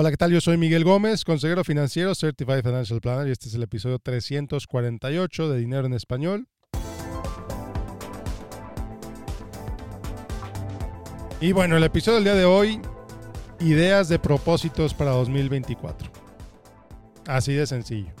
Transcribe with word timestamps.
Hola, 0.00 0.12
¿qué 0.12 0.16
tal? 0.16 0.30
Yo 0.30 0.40
soy 0.40 0.56
Miguel 0.56 0.84
Gómez, 0.84 1.24
consejero 1.24 1.64
financiero, 1.64 2.14
Certified 2.14 2.62
Financial 2.62 3.00
Planner, 3.00 3.26
y 3.26 3.32
este 3.32 3.48
es 3.48 3.54
el 3.54 3.64
episodio 3.64 3.98
348 3.98 5.48
de 5.48 5.58
Dinero 5.58 5.88
en 5.88 5.92
Español. 5.92 6.46
Y 11.40 11.50
bueno, 11.50 11.76
el 11.76 11.82
episodio 11.82 12.14
del 12.18 12.24
día 12.26 12.36
de 12.36 12.44
hoy, 12.44 12.80
ideas 13.58 14.08
de 14.08 14.20
propósitos 14.20 14.94
para 14.94 15.10
2024. 15.10 16.12
Así 17.26 17.54
de 17.54 17.66
sencillo. 17.66 18.12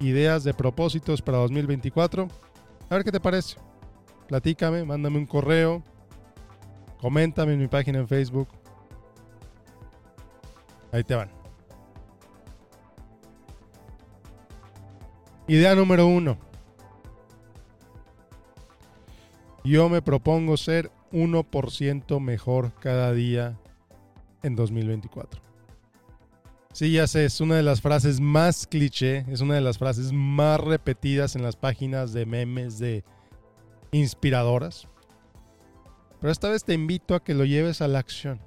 Ideas 0.00 0.42
de 0.42 0.54
propósitos 0.54 1.22
para 1.22 1.38
2024. 1.38 2.26
A 2.90 2.94
ver 2.96 3.04
qué 3.04 3.12
te 3.12 3.20
parece. 3.20 3.58
Platícame, 4.26 4.84
mándame 4.84 5.18
un 5.18 5.26
correo, 5.26 5.84
coméntame 7.00 7.52
en 7.52 7.60
mi 7.60 7.68
página 7.68 8.00
en 8.00 8.08
Facebook 8.08 8.57
Ahí 10.92 11.04
te 11.04 11.14
van. 11.14 11.30
Idea 15.46 15.74
número 15.74 16.06
uno. 16.06 16.38
Yo 19.64 19.88
me 19.88 20.02
propongo 20.02 20.56
ser 20.56 20.90
1% 21.12 22.20
mejor 22.20 22.72
cada 22.80 23.12
día 23.12 23.58
en 24.42 24.56
2024. 24.56 25.40
Sí, 26.72 26.92
ya 26.92 27.06
sé, 27.06 27.24
es 27.24 27.40
una 27.40 27.56
de 27.56 27.62
las 27.62 27.80
frases 27.80 28.20
más 28.20 28.66
cliché, 28.66 29.24
es 29.28 29.40
una 29.40 29.54
de 29.54 29.60
las 29.60 29.78
frases 29.78 30.12
más 30.12 30.60
repetidas 30.60 31.34
en 31.34 31.42
las 31.42 31.56
páginas 31.56 32.12
de 32.12 32.24
memes 32.24 32.78
de 32.78 33.04
inspiradoras. 33.90 34.86
Pero 36.20 36.30
esta 36.30 36.50
vez 36.50 36.64
te 36.64 36.74
invito 36.74 37.14
a 37.14 37.24
que 37.24 37.34
lo 37.34 37.44
lleves 37.44 37.80
a 37.80 37.88
la 37.88 37.98
acción. 37.98 38.40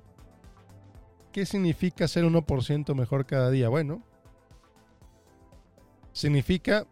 ¿Qué 1.31 1.45
significa 1.45 2.07
ser 2.07 2.25
1% 2.25 2.93
mejor 2.93 3.25
cada 3.25 3.49
día? 3.49 3.69
Bueno, 3.69 4.03
significa 6.11 6.85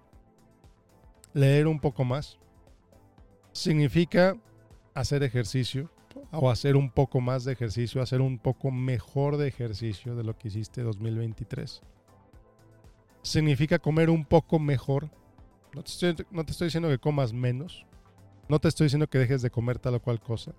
leer 1.33 1.67
un 1.67 1.79
poco 1.79 2.05
más. 2.05 2.39
Significa 3.51 4.37
hacer 4.93 5.23
ejercicio 5.23 5.91
o 6.31 6.49
hacer 6.49 6.77
un 6.77 6.89
poco 6.89 7.19
más 7.19 7.43
de 7.43 7.51
ejercicio, 7.51 8.01
hacer 8.01 8.21
un 8.21 8.39
poco 8.39 8.71
mejor 8.71 9.35
de 9.35 9.47
ejercicio 9.47 10.15
de 10.15 10.23
lo 10.23 10.37
que 10.37 10.47
hiciste 10.47 10.83
2023. 10.83 11.81
Significa 13.21 13.79
comer 13.79 14.09
un 14.09 14.23
poco 14.23 14.57
mejor. 14.57 15.09
No 15.73 15.83
te, 15.83 15.91
estoy, 15.91 16.25
no 16.31 16.45
te 16.45 16.51
estoy 16.51 16.67
diciendo 16.67 16.87
que 16.87 16.97
comas 16.97 17.33
menos. 17.33 17.85
No 18.47 18.59
te 18.59 18.69
estoy 18.69 18.85
diciendo 18.85 19.07
que 19.07 19.19
dejes 19.19 19.41
de 19.41 19.51
comer 19.51 19.79
tal 19.79 19.95
o 19.95 20.01
cual 20.01 20.21
cosa 20.21 20.53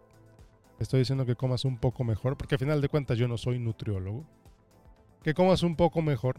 estoy 0.80 1.00
diciendo 1.00 1.26
que 1.26 1.36
comas 1.36 1.64
un 1.64 1.78
poco 1.78 2.04
mejor, 2.04 2.36
porque 2.36 2.56
al 2.56 2.58
final 2.58 2.80
de 2.80 2.88
cuentas 2.88 3.18
yo 3.18 3.28
no 3.28 3.36
soy 3.36 3.58
nutriólogo. 3.58 4.24
Que 5.22 5.34
comas 5.34 5.62
un 5.62 5.76
poco 5.76 6.00
mejor. 6.00 6.36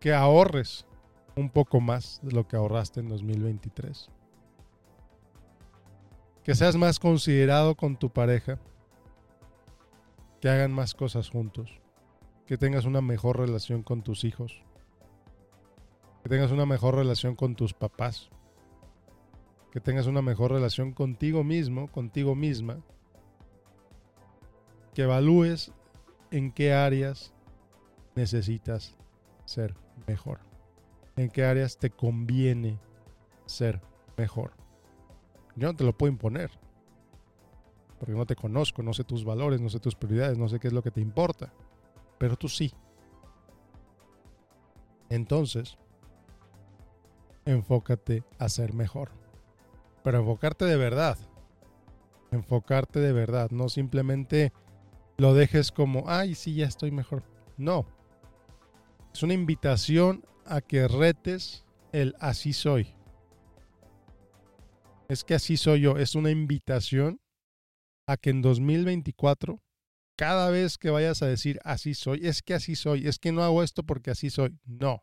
Que 0.00 0.14
ahorres 0.14 0.86
un 1.36 1.50
poco 1.50 1.80
más 1.80 2.20
de 2.22 2.32
lo 2.32 2.48
que 2.48 2.56
ahorraste 2.56 3.00
en 3.00 3.08
2023. 3.08 4.08
Que 6.42 6.54
seas 6.54 6.76
más 6.76 6.98
considerado 6.98 7.76
con 7.76 7.96
tu 7.96 8.10
pareja. 8.10 8.58
Que 10.40 10.48
hagan 10.48 10.72
más 10.72 10.94
cosas 10.94 11.28
juntos. 11.28 11.78
Que 12.46 12.56
tengas 12.56 12.86
una 12.86 13.02
mejor 13.02 13.38
relación 13.38 13.82
con 13.82 14.02
tus 14.02 14.24
hijos. 14.24 14.62
Que 16.22 16.30
tengas 16.30 16.50
una 16.50 16.64
mejor 16.64 16.94
relación 16.94 17.36
con 17.36 17.54
tus 17.54 17.74
papás 17.74 18.30
que 19.70 19.80
tengas 19.80 20.06
una 20.06 20.22
mejor 20.22 20.52
relación 20.52 20.92
contigo 20.92 21.44
mismo, 21.44 21.88
contigo 21.88 22.34
misma, 22.34 22.78
que 24.94 25.02
evalúes 25.02 25.72
en 26.30 26.52
qué 26.52 26.72
áreas 26.72 27.32
necesitas 28.14 28.96
ser 29.44 29.74
mejor, 30.06 30.40
en 31.16 31.30
qué 31.30 31.44
áreas 31.44 31.78
te 31.78 31.90
conviene 31.90 32.80
ser 33.46 33.80
mejor. 34.16 34.52
Yo 35.56 35.68
no 35.68 35.76
te 35.76 35.84
lo 35.84 35.96
puedo 35.96 36.12
imponer, 36.12 36.50
porque 37.98 38.14
no 38.14 38.26
te 38.26 38.36
conozco, 38.36 38.82
no 38.82 38.92
sé 38.92 39.04
tus 39.04 39.24
valores, 39.24 39.60
no 39.60 39.68
sé 39.68 39.78
tus 39.78 39.94
prioridades, 39.94 40.38
no 40.38 40.48
sé 40.48 40.58
qué 40.58 40.68
es 40.68 40.74
lo 40.74 40.82
que 40.82 40.90
te 40.90 41.00
importa, 41.00 41.52
pero 42.18 42.36
tú 42.36 42.48
sí. 42.48 42.72
Entonces, 45.08 45.76
enfócate 47.44 48.24
a 48.38 48.48
ser 48.48 48.74
mejor. 48.74 49.19
Pero 50.02 50.18
enfocarte 50.18 50.64
de 50.64 50.76
verdad. 50.76 51.18
Enfocarte 52.30 53.00
de 53.00 53.12
verdad. 53.12 53.50
No 53.50 53.68
simplemente 53.68 54.52
lo 55.16 55.34
dejes 55.34 55.72
como, 55.72 56.04
ay, 56.06 56.34
sí, 56.34 56.54
ya 56.54 56.66
estoy 56.66 56.90
mejor. 56.90 57.24
No. 57.56 57.86
Es 59.12 59.22
una 59.22 59.34
invitación 59.34 60.24
a 60.46 60.60
que 60.60 60.88
retes 60.88 61.64
el 61.92 62.14
así 62.20 62.52
soy. 62.52 62.94
Es 65.08 65.24
que 65.24 65.34
así 65.34 65.56
soy 65.56 65.82
yo. 65.82 65.96
Es 65.96 66.14
una 66.14 66.30
invitación 66.30 67.20
a 68.06 68.16
que 68.16 68.30
en 68.30 68.42
2024, 68.42 69.60
cada 70.16 70.50
vez 70.50 70.78
que 70.78 70.90
vayas 70.90 71.22
a 71.22 71.26
decir 71.26 71.60
así 71.64 71.94
soy, 71.94 72.26
es 72.26 72.42
que 72.42 72.54
así 72.54 72.74
soy, 72.76 73.06
es 73.06 73.18
que 73.18 73.32
no 73.32 73.42
hago 73.42 73.62
esto 73.62 73.82
porque 73.82 74.10
así 74.10 74.30
soy. 74.30 74.58
No. 74.64 75.02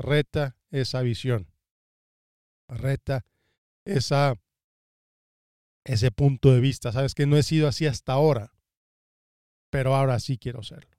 Reta 0.00 0.56
esa 0.70 1.02
visión. 1.02 1.52
Reta 2.68 3.26
esa, 3.84 4.34
ese 5.84 6.10
punto 6.10 6.52
de 6.52 6.60
vista. 6.60 6.92
Sabes 6.92 7.14
que 7.14 7.26
no 7.26 7.36
he 7.36 7.42
sido 7.42 7.68
así 7.68 7.86
hasta 7.86 8.12
ahora, 8.12 8.52
pero 9.70 9.94
ahora 9.94 10.18
sí 10.20 10.38
quiero 10.38 10.62
serlo. 10.62 10.96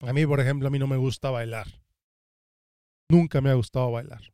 A 0.00 0.12
mí, 0.12 0.26
por 0.26 0.40
ejemplo, 0.40 0.68
a 0.68 0.70
mí 0.70 0.78
no 0.78 0.86
me 0.86 0.96
gusta 0.96 1.30
bailar. 1.30 1.66
Nunca 3.08 3.40
me 3.40 3.50
ha 3.50 3.54
gustado 3.54 3.90
bailar. 3.90 4.32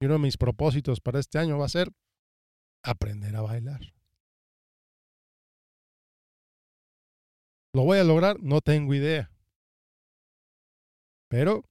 Y 0.00 0.06
uno 0.06 0.14
de 0.14 0.20
mis 0.20 0.36
propósitos 0.36 1.00
para 1.00 1.18
este 1.18 1.38
año 1.38 1.58
va 1.58 1.66
a 1.66 1.70
ser 1.70 1.92
aprender 2.84 3.34
a 3.36 3.42
bailar. 3.42 3.80
¿Lo 7.74 7.84
voy 7.84 7.98
a 7.98 8.04
lograr? 8.04 8.40
No 8.40 8.60
tengo 8.60 8.94
idea. 8.94 9.30
Pero 11.28 11.64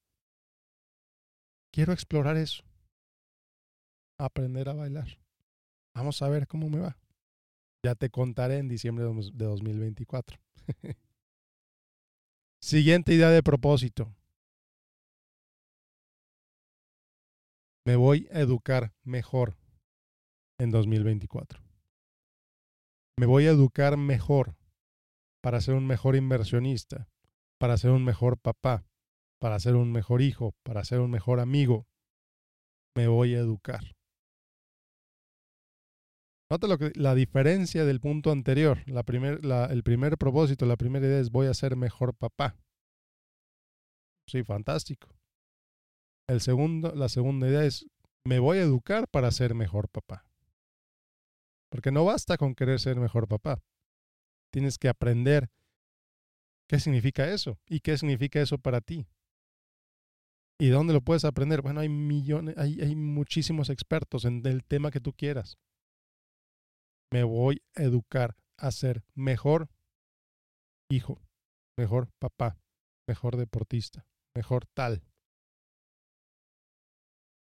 quiero 1.73 1.93
explorar 1.93 2.37
eso. 2.37 2.63
Aprender 4.19 4.69
a 4.69 4.73
bailar. 4.73 5.19
Vamos 5.95 6.21
a 6.21 6.29
ver 6.29 6.47
cómo 6.47 6.69
me 6.69 6.79
va. 6.79 6.97
Ya 7.83 7.95
te 7.95 8.09
contaré 8.09 8.57
en 8.57 8.67
diciembre 8.67 9.05
de 9.05 9.45
2024. 9.45 10.39
Siguiente 12.61 13.13
idea 13.13 13.29
de 13.29 13.43
propósito. 13.43 14.15
Me 17.85 17.95
voy 17.95 18.27
a 18.31 18.39
educar 18.39 18.93
mejor 19.03 19.55
en 20.59 20.71
2024. 20.71 21.63
Me 23.19 23.25
voy 23.25 23.47
a 23.47 23.51
educar 23.51 23.95
mejor 23.97 24.55
para 25.41 25.61
ser 25.61 25.75
un 25.75 25.87
mejor 25.87 26.15
inversionista, 26.15 27.07
para 27.59 27.77
ser 27.77 27.91
un 27.91 28.03
mejor 28.03 28.37
papá, 28.37 28.85
para 29.39 29.59
ser 29.59 29.75
un 29.75 29.91
mejor 29.91 30.21
hijo, 30.21 30.53
para 30.63 30.83
ser 30.83 30.99
un 30.99 31.11
mejor 31.11 31.39
amigo, 31.39 31.87
me 32.95 33.07
voy 33.07 33.35
a 33.35 33.39
educar. 33.39 33.97
Nota 36.49 36.67
lo 36.67 36.77
que, 36.77 36.91
la 36.95 37.13
diferencia 37.13 37.83
del 37.83 37.99
punto 37.99 38.31
anterior. 38.31 38.81
La 38.87 39.03
primer, 39.03 39.41
el 39.43 39.83
primer 39.83 40.17
propósito, 40.17 40.65
la 40.65 40.77
primera 40.77 41.05
idea 41.05 41.19
es 41.19 41.29
voy 41.29 41.47
a 41.47 41.53
ser 41.53 41.75
mejor 41.75 42.15
papá. 42.15 42.55
Sí, 44.27 44.43
fantástico. 44.43 45.09
El 46.27 46.41
segundo, 46.41 46.93
la 46.95 47.09
segunda 47.09 47.47
idea 47.47 47.63
es 47.63 47.85
me 48.25 48.39
voy 48.39 48.57
a 48.57 48.63
educar 48.63 49.07
para 49.07 49.31
ser 49.31 49.55
mejor 49.55 49.89
papá. 49.89 50.25
Porque 51.69 51.91
no 51.91 52.05
basta 52.05 52.37
con 52.37 52.55
querer 52.55 52.79
ser 52.79 52.97
mejor 52.97 53.27
papá. 53.27 53.61
Tienes 54.51 54.77
que 54.77 54.89
aprender 54.89 55.49
qué 56.67 56.79
significa 56.79 57.29
eso 57.29 57.59
y 57.65 57.81
qué 57.81 57.97
significa 57.97 58.41
eso 58.41 58.57
para 58.57 58.81
ti. 58.81 59.07
¿Y 60.59 60.69
dónde 60.69 60.93
lo 60.93 61.01
puedes 61.01 61.23
aprender? 61.23 61.61
Bueno, 61.61 61.81
hay 61.81 61.89
millones, 61.89 62.57
hay, 62.57 62.95
muchísimos 62.95 63.69
expertos 63.69 64.25
en 64.25 64.43
el 64.45 64.63
tema 64.63 64.89
que 64.89 64.99
tú 64.99 65.13
quieras. 65.13 65.57
Me 67.11 67.23
voy 67.23 67.61
a 67.75 67.83
educar 67.83 68.35
a 68.57 68.71
ser 68.71 69.03
mejor 69.13 69.69
hijo, 70.89 71.21
mejor 71.77 72.09
papá, 72.19 72.57
mejor 73.07 73.37
deportista, 73.37 74.07
mejor 74.35 74.65
tal. 74.73 75.03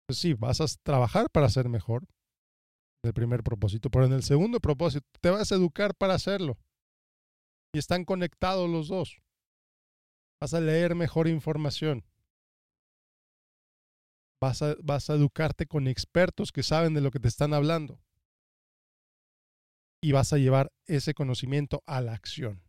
Pues 0.08 0.18
sí, 0.18 0.34
vas 0.34 0.60
a 0.60 0.66
trabajar 0.82 1.30
para 1.30 1.48
ser 1.48 1.68
mejor. 1.68 2.06
El 3.04 3.14
primer 3.14 3.42
propósito, 3.42 3.90
pero 3.90 4.06
en 4.06 4.12
el 4.12 4.22
segundo 4.22 4.60
propósito 4.60 5.06
te 5.20 5.30
vas 5.30 5.52
a 5.52 5.54
educar 5.54 5.94
para 5.94 6.14
hacerlo. 6.14 6.58
Y 7.74 7.78
están 7.78 8.04
conectados 8.04 8.68
los 8.68 8.88
dos. 8.88 9.18
Vas 10.40 10.54
a 10.54 10.60
leer 10.60 10.94
mejor 10.94 11.28
información 11.28 12.04
Vas 14.44 15.08
a, 15.10 15.14
educarte 15.14 15.66
con 15.66 15.88
expertos 15.88 16.52
que 16.52 16.62
saben 16.62 16.92
de 16.92 17.00
lo 17.00 17.10
que 17.10 17.20
te 17.20 17.28
están 17.28 17.54
hablando. 17.54 18.00
y 20.02 20.12
vas 20.12 20.34
a 20.34 20.36
llevar 20.36 20.70
ese 20.84 21.14
conocimiento 21.14 21.82
a 21.86 22.02
la 22.02 22.12
acción. 22.12 22.62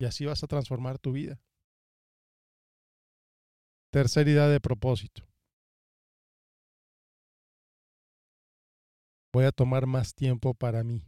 Y 0.00 0.06
así 0.06 0.24
vas 0.24 0.42
a 0.42 0.46
transformar 0.46 0.98
tu 0.98 1.12
vida. 1.12 1.38
Tercera 3.90 4.30
idea 4.30 4.48
de 4.48 4.58
propósito. 4.58 5.28
Voy 9.34 9.44
a 9.44 9.52
tomar 9.52 9.84
más 9.84 10.14
tiempo 10.14 10.54
para 10.54 10.82
mí. 10.82 11.06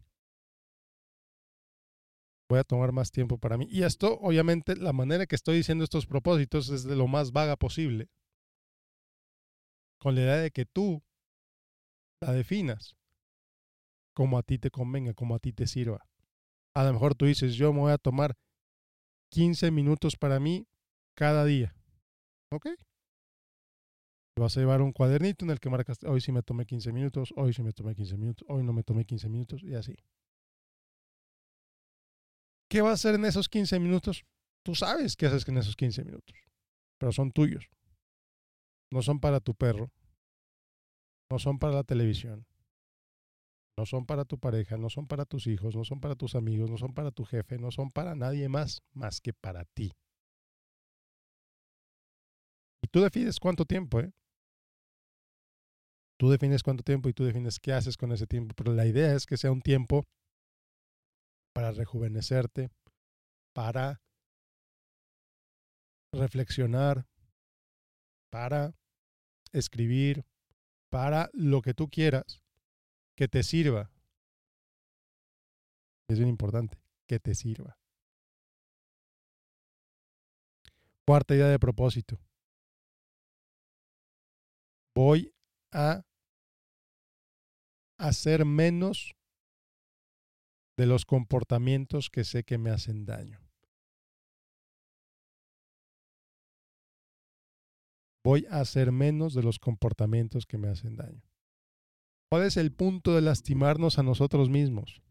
Voy 2.50 2.58
a 2.58 2.64
tomar 2.64 2.92
más 2.92 3.10
tiempo 3.10 3.38
para 3.38 3.56
mí. 3.56 3.66
Y 3.70 3.84
esto, 3.84 4.18
obviamente, 4.20 4.76
la 4.76 4.92
manera 4.92 5.24
que 5.24 5.34
estoy 5.34 5.56
diciendo 5.56 5.82
estos 5.82 6.06
propósitos 6.06 6.68
es 6.68 6.84
de 6.84 6.94
lo 6.94 7.06
más 7.06 7.32
vaga 7.32 7.56
posible. 7.56 8.10
Con 10.04 10.16
la 10.16 10.20
idea 10.20 10.36
de 10.36 10.50
que 10.50 10.66
tú 10.66 11.02
la 12.20 12.32
definas 12.32 12.94
como 14.12 14.36
a 14.36 14.42
ti 14.42 14.58
te 14.58 14.70
convenga, 14.70 15.14
como 15.14 15.34
a 15.34 15.38
ti 15.38 15.54
te 15.54 15.66
sirva. 15.66 16.06
A 16.74 16.84
lo 16.84 16.92
mejor 16.92 17.14
tú 17.14 17.24
dices, 17.24 17.54
yo 17.54 17.72
me 17.72 17.80
voy 17.80 17.92
a 17.92 17.96
tomar 17.96 18.36
15 19.30 19.70
minutos 19.70 20.16
para 20.16 20.38
mí 20.40 20.68
cada 21.14 21.46
día. 21.46 21.74
¿Ok? 22.52 22.66
Vas 24.38 24.54
a 24.58 24.60
llevar 24.60 24.82
un 24.82 24.92
cuadernito 24.92 25.46
en 25.46 25.52
el 25.52 25.58
que 25.58 25.70
marcas, 25.70 25.96
hoy 26.04 26.20
sí 26.20 26.32
me 26.32 26.42
tomé 26.42 26.66
15 26.66 26.92
minutos, 26.92 27.32
hoy 27.34 27.54
sí 27.54 27.62
me 27.62 27.72
tomé 27.72 27.94
15 27.94 28.18
minutos, 28.18 28.46
hoy 28.50 28.62
no 28.62 28.74
me 28.74 28.82
tomé 28.82 29.06
15 29.06 29.30
minutos 29.30 29.62
y 29.62 29.74
así. 29.74 29.96
¿Qué 32.68 32.82
vas 32.82 32.90
a 32.90 32.92
hacer 32.92 33.14
en 33.14 33.24
esos 33.24 33.48
15 33.48 33.80
minutos? 33.80 34.26
Tú 34.62 34.74
sabes 34.74 35.16
qué 35.16 35.28
haces 35.28 35.48
en 35.48 35.56
esos 35.56 35.76
15 35.76 36.04
minutos, 36.04 36.36
pero 36.98 37.10
son 37.10 37.32
tuyos. 37.32 37.70
No 38.94 39.02
son 39.02 39.18
para 39.18 39.40
tu 39.40 39.56
perro, 39.56 39.90
no 41.28 41.40
son 41.40 41.58
para 41.58 41.74
la 41.74 41.82
televisión, 41.82 42.46
no 43.76 43.86
son 43.86 44.06
para 44.06 44.24
tu 44.24 44.38
pareja, 44.38 44.76
no 44.76 44.88
son 44.88 45.08
para 45.08 45.24
tus 45.24 45.48
hijos, 45.48 45.74
no 45.74 45.82
son 45.82 45.98
para 45.98 46.14
tus 46.14 46.36
amigos, 46.36 46.70
no 46.70 46.78
son 46.78 46.94
para 46.94 47.10
tu 47.10 47.24
jefe, 47.24 47.58
no 47.58 47.72
son 47.72 47.90
para 47.90 48.14
nadie 48.14 48.48
más 48.48 48.82
más 48.92 49.20
que 49.20 49.32
para 49.32 49.64
ti. 49.64 49.90
Y 52.84 52.86
tú 52.86 53.00
defines 53.00 53.40
cuánto 53.40 53.64
tiempo, 53.64 53.98
¿eh? 53.98 54.12
Tú 56.16 56.30
defines 56.30 56.62
cuánto 56.62 56.84
tiempo 56.84 57.08
y 57.08 57.14
tú 57.14 57.24
defines 57.24 57.58
qué 57.58 57.72
haces 57.72 57.96
con 57.96 58.12
ese 58.12 58.28
tiempo, 58.28 58.54
pero 58.56 58.72
la 58.74 58.86
idea 58.86 59.12
es 59.16 59.26
que 59.26 59.36
sea 59.36 59.50
un 59.50 59.60
tiempo 59.60 60.04
para 61.52 61.72
rejuvenecerte, 61.72 62.70
para 63.52 64.00
reflexionar, 66.12 67.08
para 68.30 68.72
escribir, 69.54 70.24
para 70.90 71.30
lo 71.32 71.62
que 71.62 71.74
tú 71.74 71.88
quieras, 71.88 72.42
que 73.16 73.28
te 73.28 73.42
sirva. 73.42 73.90
Es 76.08 76.18
bien 76.18 76.28
importante, 76.28 76.78
que 77.08 77.18
te 77.18 77.34
sirva. 77.34 77.78
Cuarta 81.06 81.34
idea 81.34 81.48
de 81.48 81.58
propósito. 81.58 82.18
Voy 84.94 85.34
a 85.72 86.04
hacer 87.98 88.44
menos 88.44 89.14
de 90.76 90.86
los 90.86 91.04
comportamientos 91.04 92.10
que 92.10 92.24
sé 92.24 92.44
que 92.44 92.58
me 92.58 92.70
hacen 92.70 93.04
daño. 93.04 93.43
Voy 98.24 98.46
a 98.50 98.60
hacer 98.60 98.90
menos 98.90 99.34
de 99.34 99.42
los 99.42 99.58
comportamientos 99.58 100.46
que 100.46 100.56
me 100.56 100.68
hacen 100.68 100.96
daño. 100.96 101.22
¿Cuál 102.30 102.44
es 102.44 102.56
el 102.56 102.72
punto 102.72 103.14
de 103.14 103.20
lastimarnos 103.20 103.98
a 103.98 104.02
nosotros 104.02 104.48
mismos? 104.48 105.02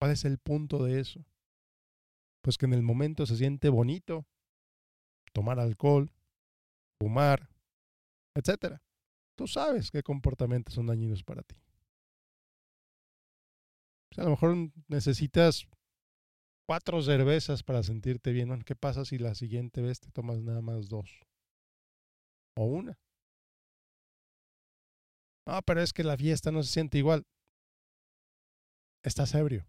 ¿Cuál 0.00 0.12
es 0.12 0.24
el 0.24 0.38
punto 0.38 0.84
de 0.84 1.00
eso? 1.00 1.24
Pues 2.42 2.56
que 2.56 2.66
en 2.66 2.72
el 2.72 2.82
momento 2.82 3.26
se 3.26 3.36
siente 3.36 3.68
bonito 3.68 4.26
tomar 5.32 5.58
alcohol, 5.58 6.12
fumar, 7.00 7.50
etcétera. 8.34 8.80
Tú 9.36 9.46
sabes 9.46 9.90
qué 9.90 10.02
comportamientos 10.02 10.74
son 10.74 10.86
dañinos 10.86 11.24
para 11.24 11.42
ti. 11.42 11.56
a 14.16 14.24
lo 14.24 14.30
mejor 14.30 14.56
necesitas 14.88 15.68
cuatro 16.66 17.02
cervezas 17.02 17.62
para 17.62 17.82
sentirte 17.82 18.32
bien. 18.32 18.62
¿Qué 18.62 18.74
pasa 18.74 19.04
si 19.04 19.18
la 19.18 19.34
siguiente 19.34 19.80
vez 19.80 20.00
te 20.00 20.10
tomas 20.10 20.40
nada 20.40 20.60
más 20.60 20.88
dos? 20.88 21.27
O 22.60 22.64
una. 22.64 22.98
No, 25.46 25.62
pero 25.62 25.80
es 25.80 25.92
que 25.92 26.02
la 26.02 26.16
fiesta 26.16 26.50
no 26.50 26.64
se 26.64 26.72
siente 26.72 26.98
igual. 26.98 27.24
Estás 29.04 29.32
ebrio. 29.34 29.64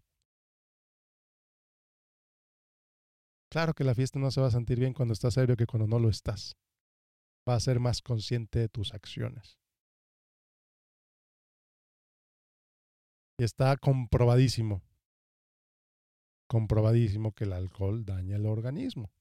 Claro 3.48 3.74
que 3.74 3.84
la 3.84 3.94
fiesta 3.94 4.18
no 4.18 4.32
se 4.32 4.40
va 4.40 4.48
a 4.48 4.50
sentir 4.50 4.80
bien 4.80 4.92
cuando 4.92 5.14
estás 5.14 5.36
ebrio 5.36 5.56
que 5.56 5.66
cuando 5.66 5.86
no 5.86 6.00
lo 6.00 6.08
estás. 6.08 6.56
Va 7.48 7.54
a 7.54 7.60
ser 7.60 7.78
más 7.78 8.02
consciente 8.02 8.58
de 8.58 8.68
tus 8.68 8.92
acciones. 8.92 9.56
Y 13.38 13.44
está 13.44 13.76
comprobadísimo, 13.76 14.82
comprobadísimo 16.48 17.32
que 17.32 17.44
el 17.44 17.52
alcohol 17.52 18.04
daña 18.04 18.34
el 18.34 18.46
organismo. 18.46 19.12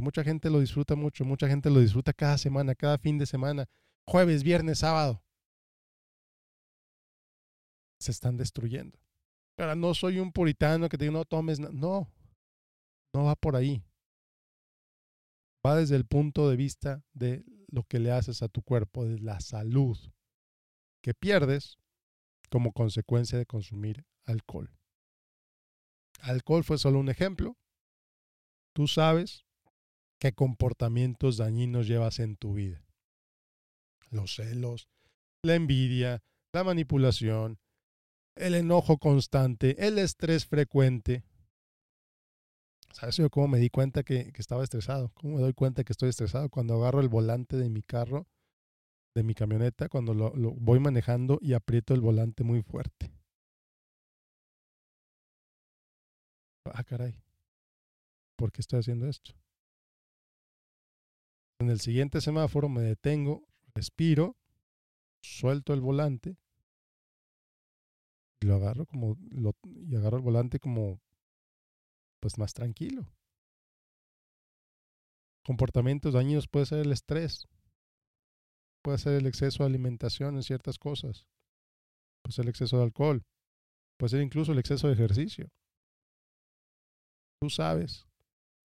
Mucha 0.00 0.24
gente 0.24 0.50
lo 0.50 0.60
disfruta 0.60 0.94
mucho, 0.96 1.24
mucha 1.24 1.48
gente 1.48 1.70
lo 1.70 1.80
disfruta 1.80 2.12
cada 2.12 2.38
semana, 2.38 2.74
cada 2.74 2.98
fin 2.98 3.18
de 3.18 3.26
semana, 3.26 3.68
jueves, 4.06 4.42
viernes, 4.42 4.78
sábado. 4.78 5.22
Se 8.00 8.10
están 8.10 8.36
destruyendo. 8.36 8.98
Ahora, 9.58 9.74
no 9.74 9.94
soy 9.94 10.18
un 10.18 10.32
puritano 10.32 10.88
que 10.88 10.96
te 10.96 11.04
diga 11.04 11.18
no 11.18 11.24
tomes, 11.24 11.60
no, 11.60 12.10
no 13.12 13.24
va 13.24 13.36
por 13.36 13.56
ahí. 13.56 13.84
Va 15.64 15.76
desde 15.76 15.96
el 15.96 16.06
punto 16.06 16.48
de 16.48 16.56
vista 16.56 17.04
de 17.12 17.44
lo 17.68 17.84
que 17.84 17.98
le 17.98 18.10
haces 18.10 18.42
a 18.42 18.48
tu 18.48 18.62
cuerpo, 18.62 19.04
de 19.04 19.18
la 19.18 19.40
salud 19.40 19.98
que 21.02 21.14
pierdes 21.14 21.78
como 22.50 22.72
consecuencia 22.72 23.38
de 23.38 23.46
consumir 23.46 24.06
alcohol. 24.24 24.70
Alcohol 26.20 26.64
fue 26.64 26.78
solo 26.78 26.98
un 26.98 27.08
ejemplo. 27.08 27.56
Tú 28.72 28.86
sabes 28.86 29.44
qué 30.20 30.32
comportamientos 30.32 31.38
dañinos 31.38 31.88
llevas 31.88 32.20
en 32.20 32.36
tu 32.36 32.54
vida. 32.54 32.80
Los 34.10 34.36
celos, 34.36 34.88
la 35.42 35.56
envidia, 35.56 36.22
la 36.52 36.62
manipulación, 36.62 37.58
el 38.36 38.54
enojo 38.54 38.98
constante, 38.98 39.84
el 39.84 39.98
estrés 39.98 40.46
frecuente. 40.46 41.24
¿Sabes 42.92 43.16
yo 43.16 43.30
cómo 43.30 43.48
me 43.48 43.58
di 43.58 43.70
cuenta 43.70 44.04
que, 44.04 44.32
que, 44.32 44.40
estaba 44.40 44.62
estresado? 44.62 45.10
¿Cómo 45.14 45.36
me 45.36 45.42
doy 45.42 45.54
cuenta 45.54 45.82
que 45.82 45.92
estoy 45.92 46.10
estresado? 46.10 46.48
Cuando 46.48 46.74
agarro 46.74 47.00
el 47.00 47.08
volante 47.08 47.56
de 47.56 47.68
mi 47.68 47.82
carro 47.82 48.28
de 49.14 49.22
mi 49.22 49.34
camioneta 49.34 49.88
cuando 49.88 50.14
lo, 50.14 50.32
voy 50.32 50.78
manejando 50.80 51.38
y 51.40 51.54
aprieto 51.54 51.94
el 51.94 52.00
volante 52.00 52.44
muy 52.44 52.62
fuerte. 52.62 53.12
Ah, 56.64 56.84
caray. 56.84 57.20
¿Por 58.36 58.52
qué 58.52 58.60
estoy 58.60 58.78
haciendo 58.78 59.08
esto? 59.08 59.32
En 61.60 61.68
el 61.68 61.78
siguiente 61.78 62.22
semáforo 62.22 62.70
me 62.70 62.80
detengo, 62.80 63.46
respiro, 63.74 64.34
suelto 65.22 65.74
el 65.74 65.82
volante 65.82 66.38
y 68.40 68.46
lo 68.46 68.54
agarro 68.54 68.86
como 68.86 69.18
lo, 69.30 69.54
y 69.64 69.94
agarro 69.94 70.16
el 70.16 70.22
volante 70.22 70.58
como 70.58 71.02
pues 72.18 72.38
más 72.38 72.54
tranquilo. 72.54 73.06
Comportamientos 75.44 76.14
dañinos 76.14 76.48
puede 76.48 76.64
ser 76.64 76.78
el 76.78 76.92
estrés, 76.92 77.46
puede 78.82 78.96
ser 78.96 79.12
el 79.14 79.26
exceso 79.26 79.62
de 79.62 79.68
alimentación 79.68 80.36
en 80.36 80.42
ciertas 80.42 80.78
cosas, 80.78 81.26
puede 82.22 82.32
ser 82.32 82.44
el 82.46 82.50
exceso 82.50 82.78
de 82.78 82.84
alcohol, 82.84 83.22
puede 83.98 84.10
ser 84.10 84.22
incluso 84.22 84.52
el 84.52 84.58
exceso 84.60 84.86
de 84.86 84.94
ejercicio. 84.94 85.50
Tú 87.38 87.50
sabes 87.50 88.06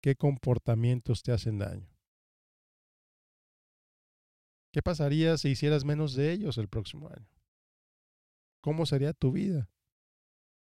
qué 0.01 0.17
comportamientos 0.17 1.24
te 1.24 1.31
hacen 1.31 1.57
daño. 1.57 1.90
¿Qué 4.72 4.82
pasaría 4.82 5.38
si 5.38 5.50
hicieras 5.50 5.84
menos 5.86 6.13
de 6.16 6.32
ellos 6.32 6.58
el 6.58 6.68
próximo 6.68 7.10
año? 7.10 7.28
¿Cómo 8.62 8.86
sería 8.86 9.13
tu 9.13 9.32
vida 9.32 9.70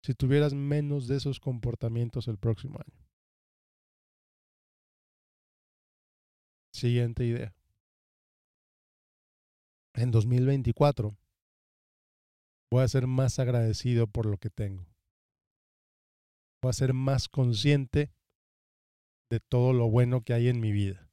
si 0.02 0.14
tuvieras 0.14 0.54
menos 0.54 1.08
de 1.08 1.16
esos 1.16 1.40
comportamientos 1.40 2.28
el 2.28 2.38
próximo 2.38 2.78
año? 2.78 3.06
Siguiente 6.72 7.24
idea 7.24 7.58
en 10.02 10.12
2024 10.12 11.16
voy 12.70 12.84
a 12.84 12.88
ser 12.88 13.06
más 13.06 13.38
agradecido 13.38 14.06
por 14.06 14.26
lo 14.26 14.38
que 14.38 14.50
tengo. 14.50 14.86
Voy 16.62 16.70
a 16.70 16.72
ser 16.72 16.92
más 16.94 17.28
consciente 17.28 18.12
de 19.30 19.40
todo 19.40 19.72
lo 19.72 19.90
bueno 19.90 20.22
que 20.22 20.34
hay 20.34 20.48
en 20.48 20.60
mi 20.60 20.72
vida. 20.72 21.07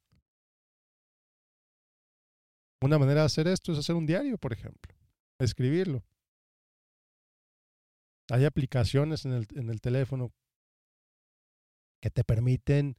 Una 2.82 2.98
manera 2.98 3.20
de 3.20 3.26
hacer 3.26 3.48
esto 3.48 3.72
es 3.72 3.78
hacer 3.78 3.94
un 3.94 4.06
diario, 4.06 4.38
por 4.38 4.52
ejemplo. 4.52 4.94
escribirlo. 5.38 6.04
Hay 8.30 8.44
aplicaciones 8.44 9.24
en 9.24 9.32
el, 9.32 9.46
en 9.54 9.70
el 9.70 9.80
teléfono 9.80 10.32
que 12.02 12.10
te 12.10 12.24
permiten 12.24 12.96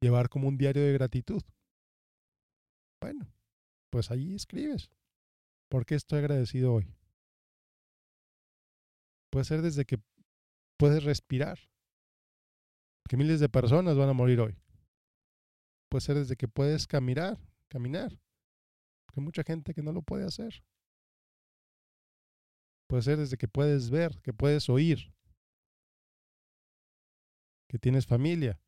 llevar 0.00 0.28
como 0.28 0.48
un 0.48 0.56
diario 0.56 0.82
de 0.82 0.92
gratitud. 0.92 1.42
Bueno, 3.00 3.32
pues 3.90 4.10
ahí 4.10 4.34
escribes. 4.34 4.90
¿Por 5.68 5.84
qué 5.84 5.94
estoy 5.94 6.18
agradecido 6.18 6.74
hoy? 6.74 6.94
Puede 9.30 9.44
ser 9.44 9.62
desde 9.62 9.84
que 9.84 9.98
puedes 10.78 11.04
respirar. 11.04 11.58
Que 13.08 13.16
miles 13.16 13.40
de 13.40 13.48
personas 13.48 13.96
van 13.96 14.08
a 14.08 14.12
morir 14.12 14.40
hoy. 14.40 14.56
Puede 15.88 16.02
ser 16.02 16.16
desde 16.16 16.36
que 16.36 16.48
puedes 16.48 16.86
caminar, 16.86 17.38
caminar. 17.68 18.18
Mucha 19.20 19.42
gente 19.44 19.74
que 19.74 19.82
no 19.82 19.92
lo 19.92 20.02
puede 20.02 20.24
hacer. 20.24 20.62
Puede 22.86 23.02
ser 23.02 23.18
desde 23.18 23.36
que 23.36 23.46
puedes 23.46 23.90
ver, 23.90 24.20
que 24.20 24.32
puedes 24.32 24.68
oír, 24.68 25.14
que 27.68 27.78
tienes 27.78 28.04
familia, 28.04 28.60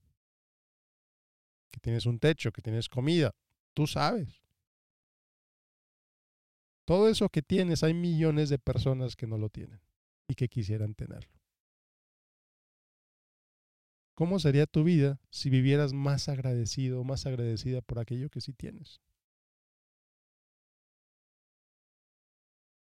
que 1.73 1.81
tienes 1.81 2.07
un 2.07 2.21
techo, 2.21 2.53
que 2.53 2.63
tienes 2.63 2.89
comida. 2.89 3.35
Tú 3.75 3.89
sabes. 3.89 4.43
Todo 6.85 7.09
eso 7.09 7.29
que 7.29 7.43
tienes, 7.43 7.83
hay 7.83 7.95
millones 7.95 8.49
de 8.49 8.59
personas 8.59 9.17
que 9.17 9.27
no 9.27 9.39
lo 9.39 9.49
tienen 9.49 9.81
y 10.29 10.35
que 10.35 10.49
quisieran 10.49 10.95
tenerlo. 10.95 11.43
¿Cómo 14.15 14.39
sería 14.39 14.67
tu 14.67 14.85
vida 14.85 15.21
si 15.31 15.49
vivieras 15.51 15.93
más 15.93 16.29
agradecido 16.29 17.03
más 17.03 17.27
agradecida 17.27 17.81
por 17.81 17.99
aquello 17.99 18.29
que 18.29 18.41
sí 18.41 18.53
tienes? 18.53 19.01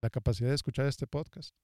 La 0.04 0.10
capacidad 0.10 0.50
de 0.50 0.54
escuchar 0.54 0.84
este 0.84 1.06
podcast. 1.06 1.54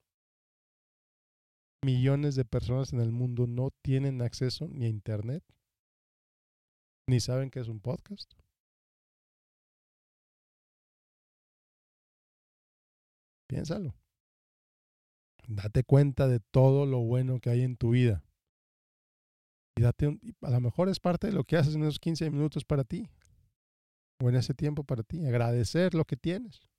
Millones 1.85 2.37
de 2.37 2.47
personas 2.47 2.91
en 2.95 3.01
el 3.01 3.13
mundo 3.13 3.47
no 3.47 3.69
tienen 3.85 4.23
acceso 4.23 4.67
ni 4.67 4.87
a 4.87 4.89
Internet, 4.89 5.45
ni 7.07 7.21
saben 7.21 7.51
qué 7.51 7.61
es 7.61 7.69
un 7.69 7.81
podcast. 7.81 8.33
Piénsalo. 13.47 13.95
Date 15.47 15.85
cuenta 15.85 16.27
de 16.27 16.41
todo 16.41 16.87
lo 16.87 17.01
bueno 17.01 17.41
que 17.41 17.51
hay 17.51 17.61
en 17.61 17.77
tu 17.77 17.91
vida. 17.91 18.25
Y 19.77 19.83
date 19.83 20.19
a 20.41 20.51
lo 20.51 20.61
mejor 20.63 20.89
es 20.89 20.99
parte 20.99 21.27
de 21.27 21.35
lo 21.35 21.45
que 21.45 21.59
haces 21.59 21.75
en 21.75 21.83
esos 21.83 21.99
15 21.99 22.31
minutos 22.31 22.65
para 22.65 22.85
ti. 22.85 23.11
O 24.25 24.31
en 24.31 24.37
ese 24.37 24.55
tiempo 24.55 24.83
para 24.83 25.03
ti. 25.03 25.27
Agradecer 25.27 25.93
lo 25.93 26.07
que 26.07 26.17
tienes. 26.17 26.70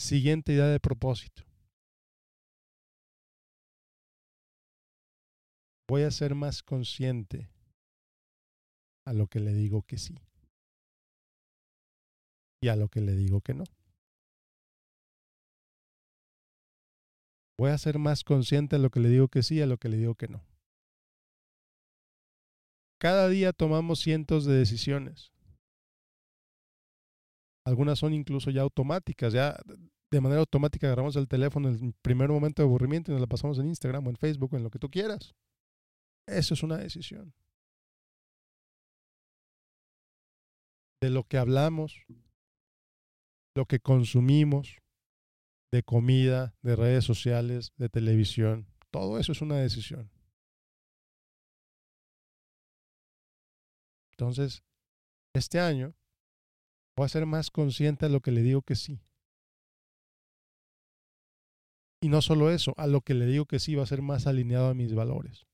Siguiente 0.00 0.54
idea 0.54 0.66
de 0.66 0.80
propósito. 0.80 1.42
Voy 5.86 6.04
a 6.04 6.10
ser 6.10 6.34
más 6.34 6.62
consciente 6.62 7.50
a 9.04 9.12
lo 9.12 9.26
que 9.26 9.40
le 9.40 9.52
digo 9.52 9.82
que 9.82 9.98
sí 9.98 10.18
y 12.62 12.68
a 12.68 12.76
lo 12.76 12.88
que 12.88 13.02
le 13.02 13.14
digo 13.14 13.42
que 13.42 13.52
no. 13.52 13.64
Voy 17.58 17.70
a 17.70 17.76
ser 17.76 17.98
más 17.98 18.24
consciente 18.24 18.76
a 18.76 18.78
lo 18.78 18.88
que 18.88 19.00
le 19.00 19.10
digo 19.10 19.28
que 19.28 19.42
sí 19.42 19.56
y 19.56 19.60
a 19.60 19.66
lo 19.66 19.76
que 19.76 19.90
le 19.90 19.98
digo 19.98 20.14
que 20.14 20.28
no. 20.28 20.42
Cada 22.98 23.28
día 23.28 23.52
tomamos 23.52 24.00
cientos 24.00 24.46
de 24.46 24.54
decisiones. 24.54 25.30
Algunas 27.70 28.00
son 28.00 28.14
incluso 28.14 28.50
ya 28.50 28.62
automáticas, 28.62 29.32
ya 29.32 29.56
de 30.10 30.20
manera 30.20 30.40
automática 30.40 30.88
agarramos 30.88 31.14
el 31.14 31.28
teléfono 31.28 31.68
en 31.68 31.84
el 31.84 31.94
primer 32.02 32.28
momento 32.28 32.62
de 32.62 32.66
aburrimiento 32.66 33.12
y 33.12 33.14
nos 33.14 33.20
la 33.20 33.28
pasamos 33.28 33.60
en 33.60 33.68
Instagram 33.68 34.04
o 34.04 34.10
en 34.10 34.16
Facebook 34.16 34.52
o 34.52 34.56
en 34.56 34.64
lo 34.64 34.70
que 34.70 34.80
tú 34.80 34.90
quieras. 34.90 35.36
Eso 36.26 36.54
es 36.54 36.64
una 36.64 36.78
decisión. 36.78 37.32
De 41.00 41.10
lo 41.10 41.22
que 41.22 41.38
hablamos, 41.38 42.04
lo 43.54 43.66
que 43.66 43.78
consumimos 43.78 44.78
de 45.70 45.84
comida, 45.84 46.56
de 46.62 46.74
redes 46.74 47.04
sociales, 47.04 47.72
de 47.76 47.88
televisión. 47.88 48.66
Todo 48.90 49.16
eso 49.16 49.30
es 49.30 49.42
una 49.42 49.58
decisión. 49.58 50.10
Entonces, 54.10 54.64
este 55.36 55.60
año 55.60 55.94
voy 56.96 57.06
a 57.06 57.08
ser 57.08 57.26
más 57.26 57.50
consciente 57.50 58.06
de 58.06 58.12
lo 58.12 58.20
que 58.20 58.30
le 58.30 58.42
digo 58.42 58.62
que 58.62 58.76
sí. 58.76 59.00
Y 62.02 62.08
no 62.08 62.22
solo 62.22 62.50
eso, 62.50 62.72
a 62.78 62.86
lo 62.86 63.02
que 63.02 63.14
le 63.14 63.26
digo 63.26 63.44
que 63.44 63.58
sí 63.58 63.74
va 63.74 63.82
a 63.82 63.86
ser 63.86 64.00
más 64.00 64.26
alineado 64.26 64.68
a 64.68 64.74
mis 64.74 64.94
valores. 64.94 65.46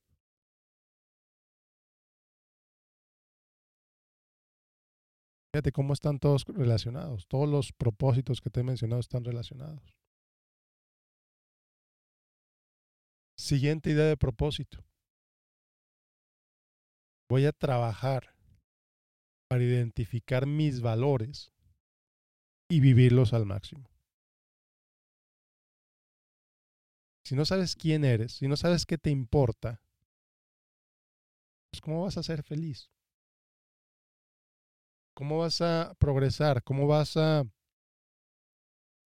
Fíjate 5.52 5.72
cómo 5.72 5.94
están 5.94 6.18
todos 6.18 6.44
relacionados. 6.44 7.26
Todos 7.28 7.48
los 7.48 7.72
propósitos 7.72 8.42
que 8.42 8.50
te 8.50 8.60
he 8.60 8.62
mencionado 8.62 9.00
están 9.00 9.24
relacionados. 9.24 9.96
Siguiente 13.38 13.90
idea 13.90 14.04
de 14.04 14.18
propósito. 14.18 14.84
Voy 17.28 17.46
a 17.46 17.52
trabajar 17.52 18.35
para 19.48 19.62
identificar 19.62 20.46
mis 20.46 20.80
valores 20.80 21.52
y 22.68 22.80
vivirlos 22.80 23.32
al 23.32 23.46
máximo. 23.46 23.88
Si 27.24 27.34
no 27.34 27.44
sabes 27.44 27.74
quién 27.74 28.04
eres, 28.04 28.32
si 28.32 28.48
no 28.48 28.56
sabes 28.56 28.86
qué 28.86 28.98
te 28.98 29.10
importa, 29.10 29.80
pues 31.70 31.80
¿cómo 31.80 32.04
vas 32.04 32.16
a 32.16 32.22
ser 32.22 32.42
feliz? 32.42 32.90
¿Cómo 35.14 35.38
vas 35.38 35.60
a 35.60 35.94
progresar? 35.98 36.62
¿Cómo 36.62 36.86
vas 36.86 37.16
a 37.16 37.44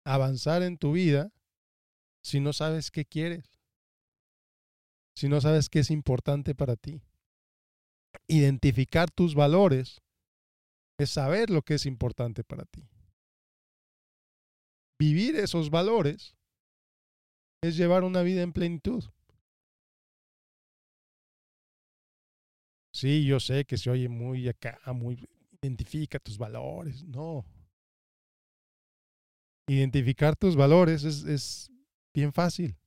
avanzar 0.04 0.64
en 0.64 0.78
tu 0.78 0.94
vida 0.94 1.32
si 2.24 2.40
no 2.40 2.54
sabes 2.54 2.92
qué 2.92 3.06
quieres? 3.06 3.58
Si 5.16 5.30
no 5.30 5.40
sabes 5.40 5.70
qué 5.70 5.80
es 5.80 5.92
importante 5.92 6.56
para 6.56 6.76
ti. 6.76 7.02
Identificar 8.28 9.12
tus 9.12 9.36
valores 9.36 10.02
es 11.04 11.10
saber 11.12 11.50
lo 11.50 11.64
que 11.64 11.76
es 11.76 11.86
importante 11.86 12.44
para 12.44 12.66
ti. 12.66 12.88
Vivir 15.00 15.36
esos 15.36 15.70
valores 15.70 16.36
es 17.64 17.76
llevar 17.76 18.04
una 18.04 18.22
vida 18.22 18.42
en 18.42 18.54
plenitud. 18.54 19.04
Sí, 22.94 23.26
yo 23.26 23.40
sé 23.40 23.66
que 23.66 23.78
se 23.78 23.90
oye 23.90 24.10
muy 24.10 24.48
acá, 24.48 24.80
muy 24.94 25.28
identifica 25.62 26.20
tus 26.20 26.38
valores. 26.38 27.04
No. 27.04 27.46
Identificar 29.68 30.36
tus 30.36 30.56
valores 30.56 31.04
es, 31.04 31.24
es 31.24 31.72
bien 32.14 32.34
fácil. 32.34 32.78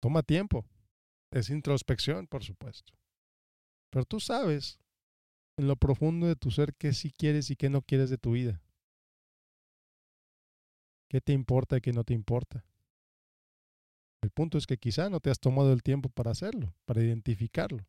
Toma 0.00 0.22
tiempo. 0.22 0.64
Es 1.30 1.50
introspección, 1.50 2.26
por 2.26 2.42
supuesto. 2.42 2.92
Pero 3.90 4.04
tú 4.04 4.18
sabes 4.18 4.81
en 5.58 5.68
lo 5.68 5.76
profundo 5.76 6.26
de 6.26 6.36
tu 6.36 6.50
ser 6.50 6.74
qué 6.74 6.92
sí 6.92 7.10
quieres 7.10 7.50
y 7.50 7.56
qué 7.56 7.68
no 7.68 7.82
quieres 7.82 8.10
de 8.10 8.18
tu 8.18 8.32
vida. 8.32 8.62
¿Qué 11.08 11.20
te 11.20 11.32
importa 11.32 11.76
y 11.76 11.80
qué 11.80 11.92
no 11.92 12.04
te 12.04 12.14
importa? 12.14 12.64
El 14.22 14.30
punto 14.30 14.56
es 14.56 14.66
que 14.66 14.78
quizá 14.78 15.10
no 15.10 15.20
te 15.20 15.30
has 15.30 15.38
tomado 15.38 15.72
el 15.72 15.82
tiempo 15.82 16.08
para 16.08 16.30
hacerlo, 16.30 16.74
para 16.86 17.02
identificarlo. 17.02 17.86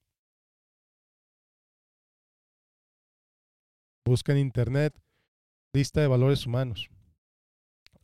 Busca 4.05 4.34
en 4.34 4.39
internet 4.39 4.93
lista 5.74 6.01
de 6.01 6.08
valores 6.08 6.46
humanos. 6.46 6.89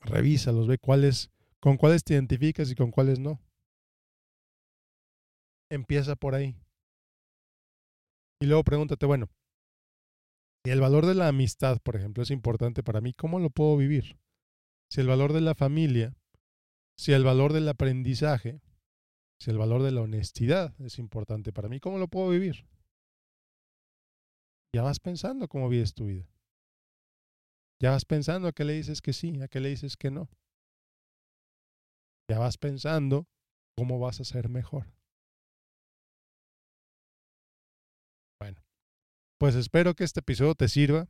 Revísalos, 0.02 0.68
ve 0.68 0.78
cuáles, 0.78 1.30
con 1.60 1.76
cuáles 1.76 2.04
te 2.04 2.14
identificas 2.14 2.72
y 2.72 2.76
con 2.76 2.92
cuáles 2.92 3.20
no. 3.20 3.42
Empieza 5.70 6.16
por 6.16 6.36
ahí. 6.36 6.56
Y 8.42 8.46
luego 8.46 8.64
pregúntate, 8.64 9.06
bueno, 9.06 9.28
el 10.70 10.82
valor 10.82 11.06
de 11.06 11.16
la 11.16 11.28
amistad, 11.28 11.80
por 11.82 11.96
ejemplo, 11.96 12.24
es 12.24 12.32
importante 12.32 12.84
para 12.84 13.02
mí, 13.02 13.14
¿cómo 13.14 13.40
lo 13.40 13.50
puedo 13.50 13.78
vivir? 13.78 14.20
Si 14.90 15.02
el 15.02 15.08
valor 15.08 15.34
de 15.34 15.42
la 15.42 15.56
familia, 15.56 16.16
si 16.98 17.14
el 17.14 17.24
valor 17.24 17.54
del 17.54 17.68
aprendizaje, 17.70 18.62
si 19.40 19.52
el 19.52 19.58
valor 19.58 19.84
de 19.84 19.92
la 19.92 20.02
honestidad 20.02 20.76
es 20.82 21.00
importante 21.00 21.54
para 21.54 21.70
mí, 21.70 21.80
¿cómo 21.80 21.98
lo 21.98 22.08
puedo 22.08 22.30
vivir? 22.30 22.66
ya 24.74 24.84
vas 24.84 25.00
pensando 25.00 25.48
cómo 25.48 25.70
vives 25.70 25.94
tu 25.94 26.06
vida. 26.06 26.28
Ya 27.82 27.92
vas 27.92 28.06
pensando 28.06 28.48
a 28.48 28.52
qué 28.52 28.66
le 28.66 28.74
dices 28.74 29.02
que 29.02 29.14
sí, 29.14 29.42
a 29.42 29.48
qué 29.48 29.60
le 29.60 29.70
dices 29.70 29.98
que 29.98 30.12
no. 30.12 30.30
Ya 32.30 32.40
vas 32.40 32.58
pensando 32.58 33.28
cómo 33.76 34.00
vas 34.00 34.20
a 34.20 34.26
ser 34.26 34.50
mejor. 34.50 34.86
Pues 39.40 39.56
espero 39.56 39.96
que 39.96 40.04
este 40.04 40.20
episodio 40.20 40.54
te 40.54 40.68
sirva. 40.68 41.08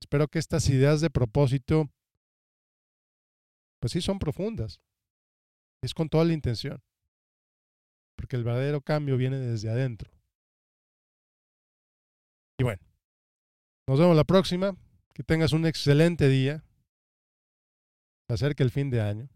Espero 0.00 0.26
que 0.28 0.38
estas 0.38 0.68
ideas 0.68 1.00
de 1.00 1.10
propósito, 1.10 1.90
pues 3.80 3.92
sí 3.92 4.00
son 4.00 4.18
profundas. 4.18 4.80
Es 5.82 5.92
con 5.94 6.08
toda 6.08 6.24
la 6.24 6.32
intención. 6.32 6.82
Porque 8.16 8.36
el 8.36 8.44
verdadero 8.44 8.80
cambio 8.80 9.16
viene 9.16 9.38
desde 9.38 9.68
adentro. 9.68 10.10
Y 12.58 12.64
bueno, 12.64 12.82
nos 13.86 14.00
vemos 14.00 14.16
la 14.16 14.24
próxima. 14.24 14.74
Que 15.14 15.22
tengas 15.22 15.52
un 15.52 15.66
excelente 15.66 16.28
día. 16.28 16.64
Se 18.28 18.34
acerca 18.34 18.64
el 18.64 18.70
fin 18.70 18.88
de 18.88 19.02
año. 19.02 19.28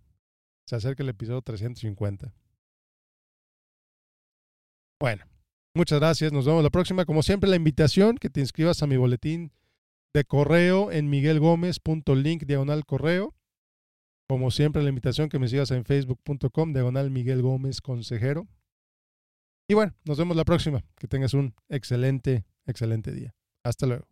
Se 0.67 0.77
acerca 0.77 1.03
el 1.03 1.11
episodio 1.11 1.43
350. 1.43 2.33
Bueno, 5.01 5.27
muchas 5.75 6.01
gracias. 6.01 6.33
Nos 6.33 6.47
vemos 6.47 6.63
la 6.63 6.71
próxima. 6.71 7.05
Como 7.05 7.23
siempre, 7.23 7.49
la 7.51 7.57
invitación 7.57 8.17
que 8.17 8.31
te 8.31 8.41
inscribas 8.41 8.83
a 8.83 8.87
mi 8.87 8.97
boletín 8.97 9.53
de 10.15 10.25
correo 10.25 10.91
en 10.93 11.09
miguelgomez.link 11.09 12.45
diagonal 12.45 12.85
correo. 12.85 13.35
Como 14.29 14.51
siempre, 14.51 14.83
la 14.83 14.89
invitación 14.89 15.29
que 15.29 15.39
me 15.39 15.49
sigas 15.49 15.71
en 15.71 15.85
facebook.com 15.85 16.73
diagonal 16.73 17.11
Miguel 17.11 17.43
Gómez 17.43 17.81
Consejero. 17.81 18.47
Y 19.69 19.75
bueno, 19.75 19.95
nos 20.05 20.19
vemos 20.19 20.37
la 20.37 20.45
próxima. 20.45 20.85
Que 20.97 21.09
tengas 21.09 21.35
un 21.35 21.55
excelente, 21.69 22.45
excelente 22.67 23.13
día. 23.13 23.35
Hasta 23.65 23.87
luego. 23.87 24.12